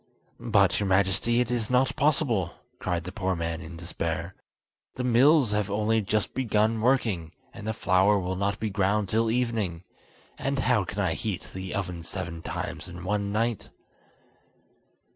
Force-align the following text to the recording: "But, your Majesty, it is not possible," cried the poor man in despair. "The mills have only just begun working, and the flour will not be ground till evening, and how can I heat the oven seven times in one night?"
"But, 0.39 0.79
your 0.79 0.87
Majesty, 0.87 1.41
it 1.41 1.51
is 1.51 1.69
not 1.69 1.95
possible," 1.95 2.55
cried 2.79 3.03
the 3.03 3.11
poor 3.11 3.35
man 3.35 3.61
in 3.61 3.77
despair. 3.77 4.33
"The 4.95 5.03
mills 5.03 5.51
have 5.51 5.69
only 5.69 6.01
just 6.01 6.33
begun 6.33 6.81
working, 6.81 7.33
and 7.53 7.67
the 7.67 7.71
flour 7.75 8.17
will 8.17 8.35
not 8.35 8.59
be 8.59 8.71
ground 8.71 9.09
till 9.09 9.29
evening, 9.29 9.83
and 10.39 10.57
how 10.57 10.85
can 10.85 10.97
I 10.97 11.13
heat 11.13 11.43
the 11.53 11.75
oven 11.75 12.01
seven 12.01 12.41
times 12.41 12.89
in 12.89 13.03
one 13.03 13.31
night?" 13.31 13.69